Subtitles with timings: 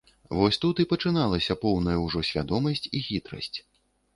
[0.37, 3.53] Вось тут і пачыналася поўная ўжо свядомасць і хітрасць.